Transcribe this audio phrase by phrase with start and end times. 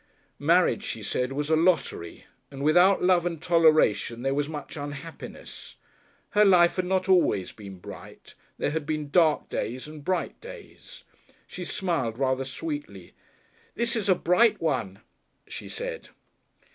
[0.39, 5.75] Marriage, she said, was a lottery, and without love and toleration there was much unhappiness.
[6.31, 11.03] Her life had not always been bright there had been dark days and bright days.
[11.45, 13.13] She smiled rather sweetly.
[13.75, 15.01] "This is a bright one,"
[15.47, 16.09] she said.